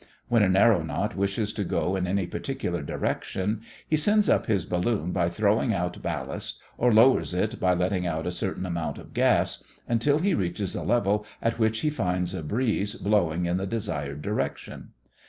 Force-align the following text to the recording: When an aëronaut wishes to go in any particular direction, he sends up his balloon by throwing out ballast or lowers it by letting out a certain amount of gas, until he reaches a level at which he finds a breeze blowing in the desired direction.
When 0.29 0.41
an 0.41 0.53
aëronaut 0.53 1.13
wishes 1.15 1.53
to 1.53 1.63
go 1.63 1.95
in 1.95 2.07
any 2.07 2.25
particular 2.25 2.81
direction, 2.81 3.61
he 3.87 3.95
sends 3.97 4.29
up 4.29 4.47
his 4.47 4.65
balloon 4.65 5.11
by 5.11 5.29
throwing 5.29 5.75
out 5.75 6.01
ballast 6.01 6.59
or 6.75 6.91
lowers 6.91 7.35
it 7.35 7.59
by 7.59 7.75
letting 7.75 8.07
out 8.07 8.25
a 8.25 8.31
certain 8.31 8.65
amount 8.65 8.97
of 8.97 9.13
gas, 9.13 9.63
until 9.87 10.17
he 10.17 10.33
reaches 10.33 10.73
a 10.73 10.81
level 10.81 11.23
at 11.39 11.59
which 11.59 11.81
he 11.81 11.91
finds 11.91 12.33
a 12.33 12.41
breeze 12.41 12.95
blowing 12.95 13.45
in 13.45 13.57
the 13.57 13.67
desired 13.67 14.23
direction. 14.23 14.89